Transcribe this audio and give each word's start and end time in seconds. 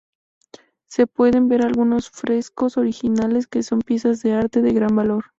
Se 0.89 1.05
pueden 1.05 1.47
ver 1.47 1.61
algunos 1.63 2.09
frescos 2.09 2.75
originales 2.77 3.45
que 3.45 3.61
son 3.61 3.81
piezas 3.81 4.23
de 4.23 4.33
arte 4.33 4.63
de 4.63 4.73
gran 4.73 4.95
valor. 4.95 5.25